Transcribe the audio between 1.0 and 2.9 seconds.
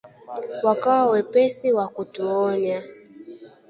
wepesi wa kutuonya,